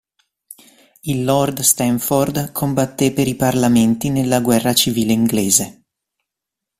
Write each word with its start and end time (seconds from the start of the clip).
Il 1.01 1.23
Lord 1.25 1.59
Stamford 1.59 2.51
combatté 2.53 3.11
per 3.13 3.27
i 3.27 3.35
parlamenti 3.35 4.09
nella 4.09 4.39
guerra 4.41 4.73
civile 4.73 5.13
inglese. 5.13 5.83